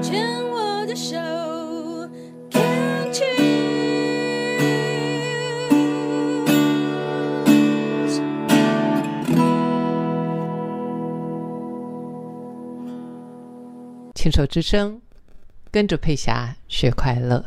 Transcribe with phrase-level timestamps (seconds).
[0.00, 1.16] 牵我的手
[2.50, 3.28] ，Can't choose。
[14.14, 15.00] 牵手之声，
[15.70, 17.44] 跟着佩霞学快乐。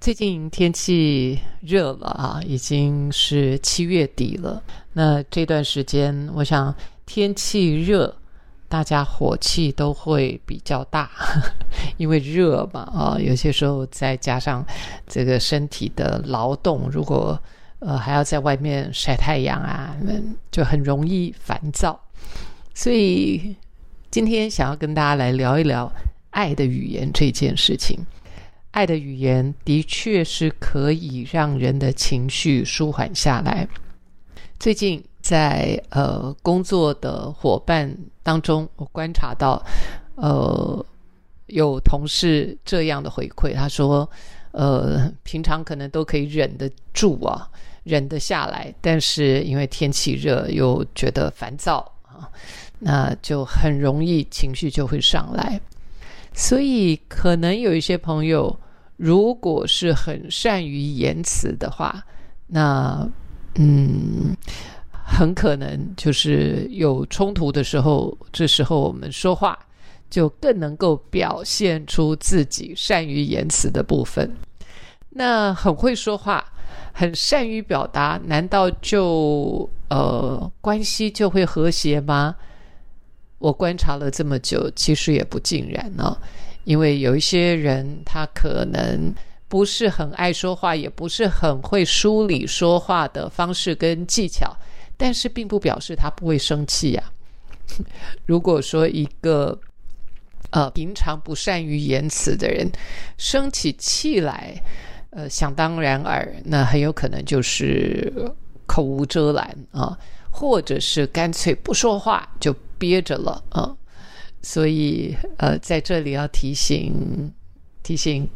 [0.00, 4.62] 最近天气热了啊，已经是七月底了。
[4.94, 6.74] 那这段时间，我想
[7.06, 8.16] 天气热，
[8.72, 11.10] 大家火气都会比较大，
[11.98, 14.64] 因为热嘛啊，有些时候再加上
[15.06, 17.38] 这个身体的劳动，如果
[17.80, 19.94] 呃还要在外面晒太阳啊，
[20.50, 22.00] 就很容易烦躁。
[22.72, 23.54] 所以
[24.10, 25.92] 今天想要跟大家来聊一聊
[26.30, 27.98] 爱的语言这件事情。
[28.70, 33.68] 爱的语言的确是可以让人的情绪舒缓下来。
[34.58, 39.64] 最近在呃工作的伙伴当中，我观察到，
[40.16, 40.84] 呃，
[41.46, 44.08] 有同事这样的回馈，他说，
[44.50, 47.48] 呃，平常可能都可以忍得住啊，
[47.84, 52.28] 忍得下来，但是因为天气热，又觉得烦躁啊，
[52.80, 55.60] 那就很容易情绪就会上来。
[56.34, 58.58] 所以，可能有一些朋友，
[58.96, 62.02] 如果是很善于言辞的话，
[62.46, 63.08] 那
[63.56, 64.34] 嗯，
[65.12, 69.58] 很可能就是有冲突的时候，这时候我们说话
[70.08, 74.34] 就更能够表现出自己善于言辞的部分。
[75.10, 76.44] 那很会说话，
[76.92, 82.34] 很善于表达，难道就呃关系就会和谐吗？
[83.38, 86.16] 我观察了这么久，其实也不尽然呢、
[86.64, 89.12] 因为有一些人他可能
[89.48, 94.56] 不是很爱说话，也不是很会梳理说话的方式跟技巧，
[95.02, 97.12] 但是并不表示他不会生气呀、
[98.24, 99.58] 如果说一个
[100.50, 102.70] 呃平常不善于言辞的人
[103.18, 104.62] 生起气来，
[105.10, 108.12] 呃，想当然耳，那很有可能就是
[108.64, 109.98] 口无遮拦啊，
[110.30, 113.76] 或者是干脆不说话就憋着了啊。
[114.40, 117.32] 所以呃，在这里要提醒
[117.82, 118.30] 提醒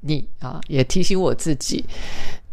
[0.00, 1.82] 你啊，也提醒我自己，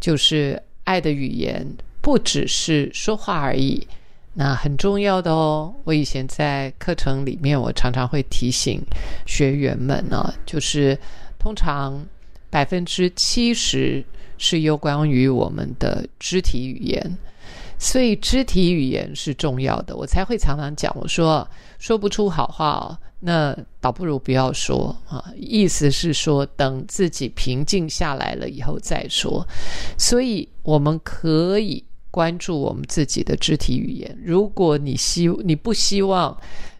[0.00, 1.66] 就是爱的语言
[2.08, 3.86] 不只是说话而已。
[4.32, 5.74] 那很重要的哦。
[5.84, 8.80] 我以前在课程里面，我常常会提醒
[9.26, 10.98] 学员们呢，就是
[11.38, 12.02] 通常
[12.48, 14.02] 百分之七十
[14.38, 17.18] 是有关于我们的肢体语言，
[17.78, 19.94] 所以肢体语言是重要的。
[19.94, 21.46] 我才会常常讲，我说
[21.78, 25.22] 说不出好话哦，那倒不如不要说啊。
[25.36, 29.46] 意思是说，等自己平静下来了以后再说。
[29.98, 34.18] 所以我们可以关注我们自己的肢体语言。
[34.24, 36.36] 如果你希你不希望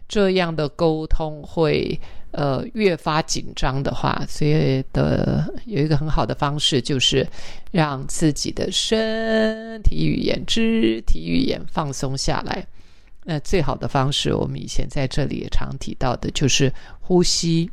[0.07, 1.99] 这样的沟通会
[2.31, 7.27] 呃越发紧张的话，所以的有一个很好的方式就是
[7.71, 12.65] 让自己的身体语言、肢体语言放松下来。
[13.25, 17.69] 那最好的方式，我们以前在这里也常提到的，就是呼吸。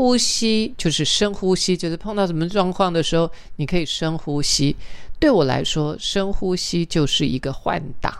[0.00, 4.74] 呼吸就是深呼吸，就是碰到什么状况的时候，你可以深呼吸。
[5.18, 8.10] 对我来说，深呼吸就是一个换挡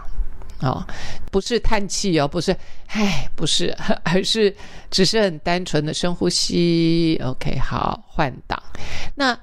[0.60, 0.86] 哦，
[1.32, 2.54] 不是叹气哦，不是
[2.88, 3.74] 唉，不是，
[4.04, 4.54] 而是
[4.91, 7.18] 只是很单纯的深呼吸。
[7.24, 8.62] OK，好，换挡。
[9.14, 9.34] 那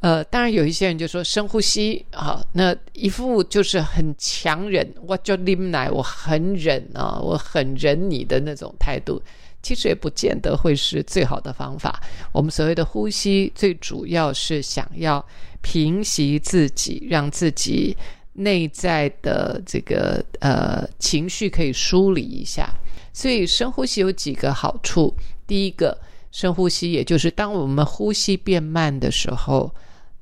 [0.00, 9.22] 呃，当然有一些人就说深呼吸啊，那一副就是很强忍，我就拎来，我很忍啊，我很忍你的那种态度。
[9.62, 12.02] 其实也不见得会是最好的方法。
[12.32, 15.22] 我们所谓的呼吸，最主要是想要
[15.60, 17.94] 平息自己，让自己
[18.32, 22.72] 内在的这个呃情绪可以梳理一下。
[23.12, 25.14] 所以深呼吸有几个好处。
[25.46, 25.94] 第一个，
[26.32, 29.70] 深呼吸，也就是当我们呼吸变慢的时候，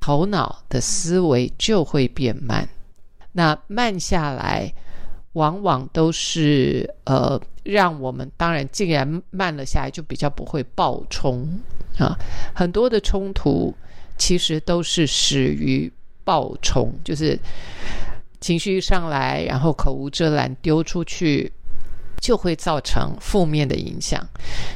[0.00, 2.68] 头脑的思维就会变慢。
[3.32, 4.72] 那慢下来。
[5.34, 11.46] 往往都是呃，让我们当然竟然慢了下来，就比较不会爆冲
[11.96, 12.18] 啊。
[12.56, 13.72] 很多的冲突
[14.16, 15.92] 其实都是始于
[16.24, 17.38] 爆冲，就是
[18.40, 21.52] 情绪上来，然后口无遮拦丢出去，
[22.20, 24.26] 就会造成负面的影响。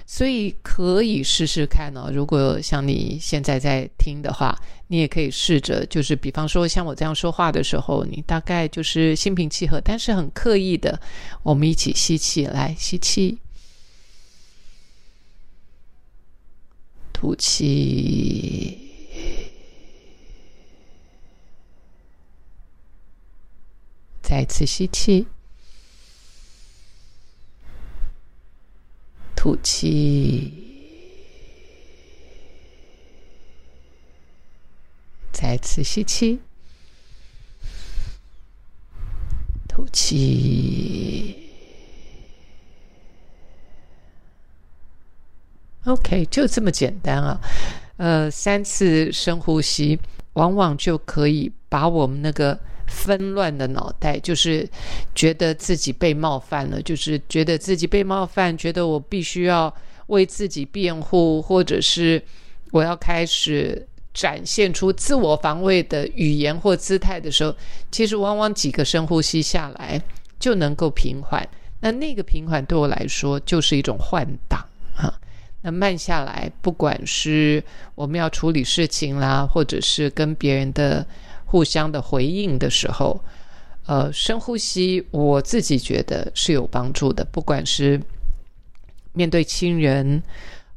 [0.07, 2.11] 所以可以试试看哦。
[2.13, 4.57] 如果像你现在在听的话，
[4.89, 11.01] 你也可以试着，就是比方说像我这样说话的时候，你大概就是心平气和，但是很刻意的，
[11.43, 13.39] 我们一起吸气，来吸气，
[17.13, 18.79] 吐气，
[24.21, 25.27] 再次吸气。
[29.43, 30.53] 吐气。
[35.33, 36.39] 再次吸气。
[39.69, 41.51] 吐气。
[45.87, 47.41] Ok 就这么简单啊。
[47.97, 49.99] 呃三次深呼吸
[50.35, 52.57] 往往就可以把我们那个
[52.87, 54.69] 纷乱的脑袋，就是
[55.15, 59.75] 觉得自己被冒犯了，就是觉得自己被冒犯，觉得我必须要
[60.09, 62.23] 为自己辩护，或者是
[62.71, 67.55] 我要开始展现出自我防卫的语言或姿态的时候，
[67.91, 70.01] 其实往往几个深呼吸下来
[70.39, 71.47] 就能够平缓。
[71.81, 74.65] 那那个平缓对我来说就是一种换挡
[74.97, 75.13] 啊。
[75.63, 77.63] 那慢下来，不管是
[77.95, 81.07] 我们要处理事情啦，或者是跟别人的
[81.53, 83.23] 互相的回应的时候，
[83.85, 87.23] 呃，深呼吸，我自己觉得是有帮助的。
[87.27, 88.01] 不管是
[89.13, 90.23] 面对亲人，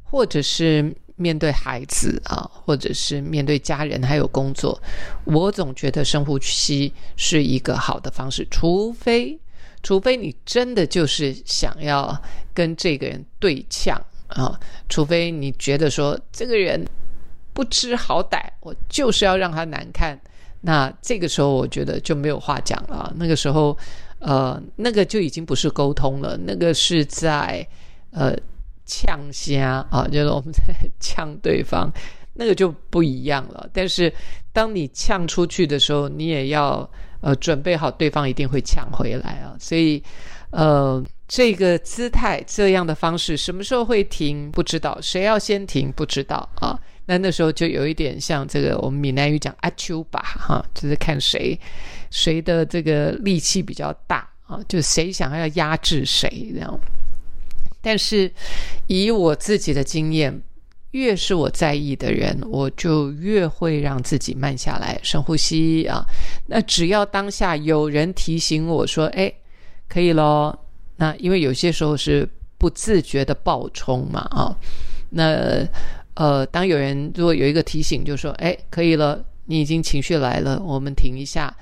[0.04, 4.78] 或者是面对孩子啊，或者是面对家人，还有工作，
[5.24, 8.46] 我总觉得深呼吸是一个好的方式。
[8.50, 9.40] 除非，
[9.82, 12.14] 除非你真的就是想要
[12.52, 13.98] 跟这个人对呛。
[14.28, 16.86] 啊，除非你觉得说这个人
[17.54, 20.20] 不知好歹，我就是要让他难看，
[20.60, 23.12] 那这个时候我觉得就没有话讲了。
[23.16, 23.76] 那个时候，
[24.18, 27.66] 呃，那个就已经不是沟通了，那个是在
[28.10, 28.36] 呃
[28.84, 30.62] 呛虾啊，就是我们在
[31.00, 31.90] 呛对方，
[32.34, 33.68] 那个就不一样了。
[33.72, 34.12] 但是
[34.52, 36.88] 当你呛出去的时候，你也要
[37.20, 39.56] 呃准备好，对方一定会呛回来啊。
[39.58, 40.02] 所以，
[40.50, 41.04] 呃。
[41.28, 44.48] 这个姿态，这样的方式，什么时候会停？
[44.48, 45.90] 不知道，谁要先停？
[45.90, 46.78] 不知道啊。
[47.06, 51.58] 那那时候就有一点像这个，我们闽南语讲阿丘吧，哈，就是看谁
[52.10, 56.78] 谁的这个力气比较大啊，就谁想要压制谁这样。
[57.80, 58.30] 但是
[58.88, 60.42] 以我自己的经验，
[60.90, 66.04] 越是我在意的人，我就越会让自己慢下来，深呼吸啊。
[66.46, 69.32] 那只要当下有人提醒我说：“哎，
[69.88, 70.58] 可以咯。
[70.96, 74.56] 那因为有些时候是不自觉的爆冲嘛，啊，
[75.10, 75.64] 那
[76.16, 81.54] 呃，当有人如果有一个提醒，就说，哎，可以了，你已经情绪来了，我们停一下，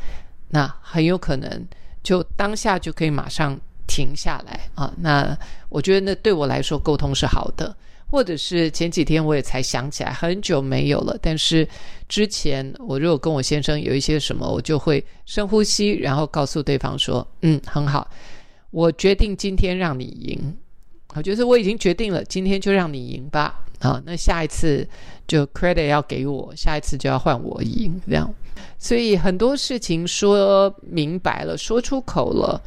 [0.51, 1.67] 那很有可能
[2.03, 4.95] 就当下就可以马上停下来啊。
[4.99, 5.37] 那
[5.69, 7.77] 我觉得那对我来说沟通是好的，
[8.09, 11.69] 或者是前几天我也才想起来，很久没有了，但是
[12.09, 18.09] 之前我如果跟我先生有一些什么，我就会深呼吸，然后告诉对方说，嗯，很好。
[18.71, 20.57] 我决定今天让你赢，
[21.15, 23.64] 我觉得我已经决定了，今天就让你赢吧。
[23.85, 24.89] 啊，那下一次
[25.27, 28.33] 就 credit 要给我，下一次就要换我赢，这样。
[28.79, 32.61] 所以很多事情说明白了，说出口了，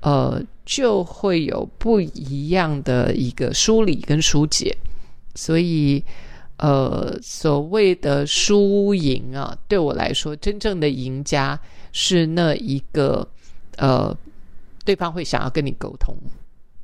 [0.00, 4.76] 呃，就会有不一样的一个梳理跟疏解。
[5.34, 6.04] 所以，
[6.58, 11.58] 呃，所谓的输赢啊，对我来说，真正的赢家
[11.92, 13.26] 是那一个，
[13.76, 14.16] 呃。
[14.84, 16.16] 对方会想要跟你沟通，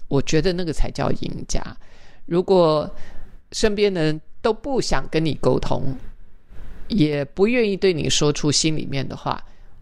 [0.08, 1.58] 我觉得那个才叫赢家。
[2.26, 2.86] 如果
[3.54, 5.96] 身边的人都不想跟你沟通，
[6.88, 9.40] 也不愿意对你说出心里面的话，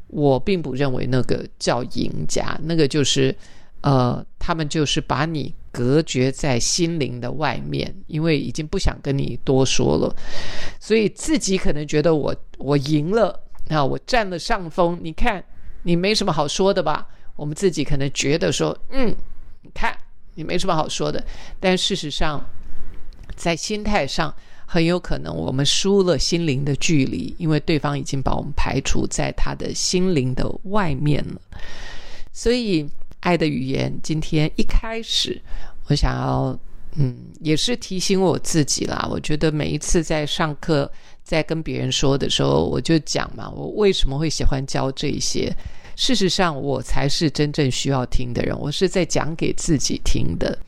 [0.09, 2.55] 我并不认为那个叫赢家。
[2.65, 3.35] 那个就是，
[3.81, 10.15] 呃，他们就是把你隔绝在心灵的外面，因为已经不想跟你多说了，
[10.79, 15.01] 所以自己可能觉得我我赢了啊，我占了上风。
[15.03, 15.43] 你看，
[15.85, 17.07] 你没什么好说的吧？
[17.37, 19.17] 我们自己可能觉得说，嗯，
[19.63, 19.97] 你看
[20.35, 21.25] 你没什么好说的，
[21.59, 22.45] 但事实上，
[23.37, 24.35] 在心态上
[24.67, 31.41] 很有可能我们输了心灵的距离，因为对方已经把我们排除在他的心灵的外面了。
[32.33, 32.89] 所以，
[33.21, 35.41] 爱的语言今天一开始，
[35.89, 36.59] 我想要，
[36.97, 39.07] 嗯，也是提醒我自己啦。
[39.11, 40.91] 我觉得每一次在上课，
[41.23, 45.55] 在跟别人说的时候，我就讲嘛，我为什么会喜欢教这些。
[45.95, 48.59] 事实上，我才是真正需要听的人。
[48.59, 50.59] 我是在讲给自己听的，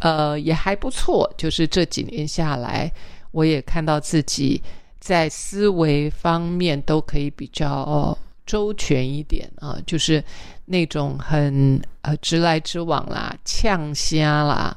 [0.00, 1.32] 呃，也还不错。
[1.36, 2.92] 就是这几年下来，
[3.30, 4.60] 我也看到自己
[4.98, 9.78] 在思维方面都可以比较周全一点啊。
[9.86, 10.22] 就是
[10.66, 14.76] 那种很呃直来直往啦、呛虾啦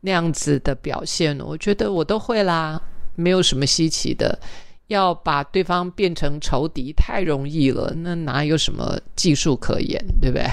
[0.00, 2.80] 那样子的表现，我觉得我都会啦，
[3.14, 4.38] 没有什么稀奇的。
[4.88, 10.46] 要把对方变成仇敌太容易了，那哪有什么技术可言，对不对？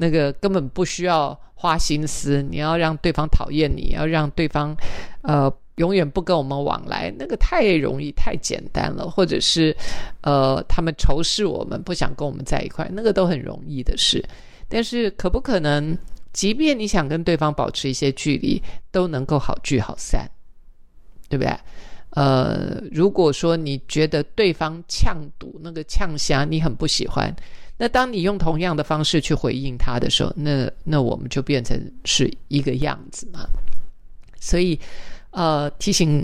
[0.00, 2.42] 那个根本不需要花心思。
[2.42, 4.74] 你要让对方讨厌你，要让对方
[5.22, 9.08] 呃永远不跟我们往来，那个太容易、太简单了。
[9.08, 9.76] 或者是
[10.22, 14.24] 呃他们仇视我们，不想跟我们在一块，那个都很容易的事。
[14.68, 15.96] 但是可不可能，
[16.32, 20.30] 即便你想跟对方保持一些距离，都能够好聚好散，
[21.28, 21.54] 对不对？
[22.10, 27.32] 呃，如果说你觉得对方呛堵那个呛虾你很不喜欢，
[27.82, 33.48] 那当你用同样的方式去回应他的时候，那那我们就变成是一个样子嘛。
[34.38, 34.78] 所以，
[35.30, 36.22] 呃，提醒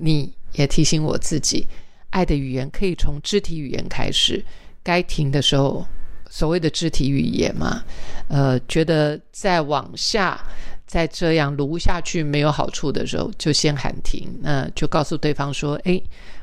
[0.00, 1.64] 你也提醒我自己，
[2.10, 4.44] 爱的语言可以从肢体语言开始，
[4.82, 5.86] 该停的时候，
[6.28, 7.84] 所谓的肢体语言嘛，
[8.26, 10.44] 呃，觉得再往下。
[10.88, 14.28] 再这样撸下去没有好处的时候，就先喊停。
[14.40, 16.00] 那就告诉对方说：“诶，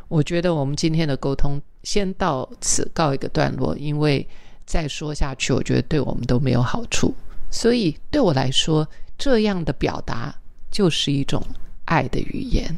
[0.09, 4.27] 我觉得我们今天的沟通先到此告一个段落，因为
[4.65, 7.13] 再说下去，我觉得对我们都没有好处。
[7.51, 10.33] 所以对我来说，这样的表达
[10.71, 11.45] 就是一种
[11.85, 12.75] 爱的语言。”